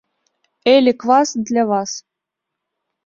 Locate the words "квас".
1.03-1.29